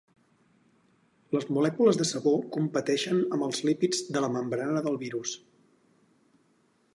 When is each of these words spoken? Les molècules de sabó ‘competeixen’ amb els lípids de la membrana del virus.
Les 1.35 1.43
molècules 1.57 1.99
de 1.99 2.07
sabó 2.11 2.33
‘competeixen’ 2.55 3.21
amb 3.37 3.47
els 3.49 3.61
lípids 3.69 4.01
de 4.17 4.25
la 4.25 4.31
membrana 4.39 4.83
del 4.89 4.99
virus. 5.05 5.37